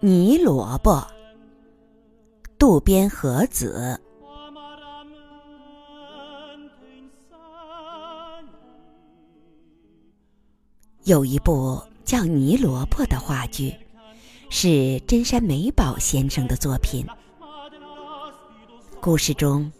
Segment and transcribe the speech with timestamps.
[0.00, 1.06] 泥萝卜，
[2.58, 4.00] 渡边和子。
[11.04, 13.74] 有一部叫《泥萝卜》的话剧，
[14.50, 17.06] 是真山美保先生的作品。
[19.00, 19.70] 故事中，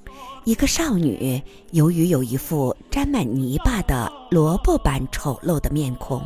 [0.45, 6.23] 一个少女由于有一副沾满泥巴的萝卜般丑陋的面孔，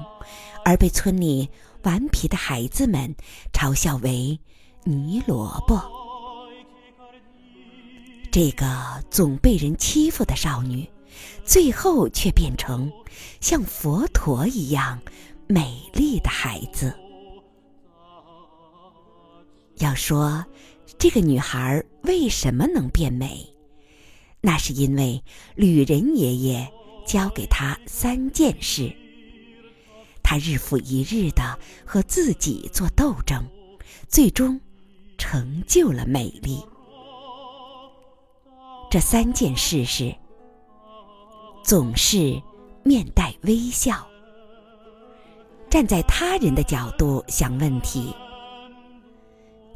[0.67, 1.49] 而被村里
[1.83, 3.15] 顽皮的孩子们
[3.53, 4.39] 嘲笑为
[4.85, 5.81] “泥萝卜”。
[8.31, 10.89] 这个总被人欺负的少女。
[11.45, 12.91] 最后却变成
[13.41, 15.01] 像佛陀一样
[15.49, 16.97] 美丽的孩子。
[19.79, 20.45] 要说
[20.99, 23.45] 这个女孩为什么能变美，
[24.41, 25.23] 那是因为
[25.57, 26.73] 旅人爷爷
[27.05, 28.95] 教给她三件事。
[30.31, 33.45] 他日复一日的和自己做斗争，
[34.09, 34.61] 最终
[35.19, 36.65] 成就了美丽。
[38.89, 40.15] 这三件事是。
[41.65, 42.41] 总是
[42.85, 44.07] 面带微笑，
[45.69, 48.15] 站在他人的角度想问题，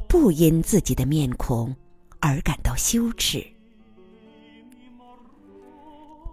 [0.07, 1.75] 不因自己的面孔
[2.21, 3.45] 而感到羞耻。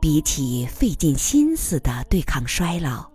[0.01, 3.12] 比起费尽心思的对抗衰老，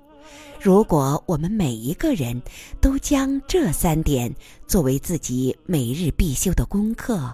[0.60, 2.42] 如果我们每一个人
[2.82, 4.34] 都将这三点
[4.66, 7.34] 作为自己每日必修的功课，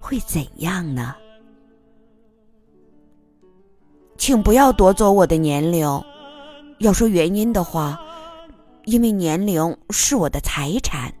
[0.00, 1.14] 会怎样呢？
[4.16, 5.86] 请不要夺走我的年龄。
[6.78, 8.00] 要说原因的话，
[8.86, 11.12] 因为年龄是我的财产。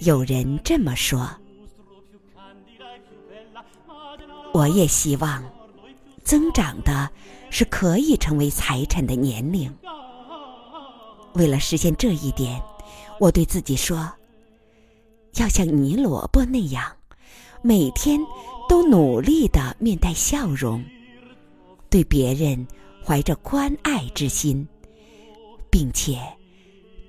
[0.00, 1.26] 有人这么说，
[4.52, 5.42] 我也希望
[6.24, 7.08] 增长的
[7.50, 9.72] 是可以成为财产的年龄。
[11.34, 12.60] 为了实现这一点，
[13.20, 14.10] 我对自己说，
[15.34, 16.84] 要像泥萝卜那样，
[17.62, 18.20] 每天。
[18.66, 20.82] 都努力的面带笑容，
[21.90, 22.66] 对别人
[23.04, 24.66] 怀着关爱之心，
[25.70, 26.18] 并且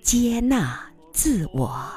[0.01, 1.89] 接纳自我。